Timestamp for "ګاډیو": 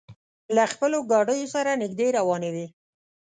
1.11-1.51